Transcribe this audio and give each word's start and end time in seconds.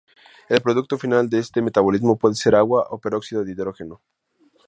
El 0.49 0.61
producto 0.61 0.97
final 0.97 1.29
de 1.29 1.37
este 1.37 1.61
metabolismo 1.61 2.17
puede 2.17 2.33
ser 2.33 2.55
agua 2.55 2.87
o 2.89 2.97
peróxido 2.99 3.43
de 3.45 3.51
hidrógeno. 3.51 4.01